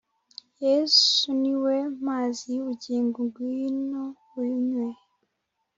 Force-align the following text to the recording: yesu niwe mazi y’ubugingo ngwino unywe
yesu 0.65 1.25
niwe 1.41 1.75
mazi 2.07 2.43
y’ubugingo 2.55 3.17
ngwino 3.27 4.03
unywe 4.41 4.87